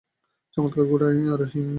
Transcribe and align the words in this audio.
চমৎকার 0.53 0.85
ঘোড়ায় 0.85 1.19
আরোহী। 1.33 1.61